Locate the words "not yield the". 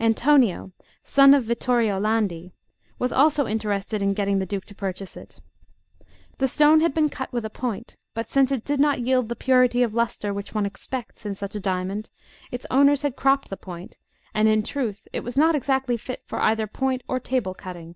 8.80-9.36